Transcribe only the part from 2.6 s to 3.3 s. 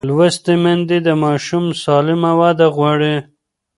غواړي.